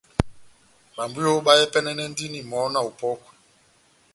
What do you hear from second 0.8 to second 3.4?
Babwiyo bahɛpɛnɛnɛndini mɔhɔ́ na opɔ́kwa